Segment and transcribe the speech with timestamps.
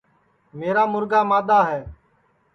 [0.59, 1.81] میرا مُرگا مادؔا ہے